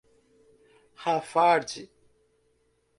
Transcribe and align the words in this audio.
Rafard 1.03 1.73